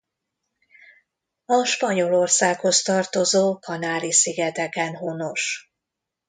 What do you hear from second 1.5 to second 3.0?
Spanyolországhoz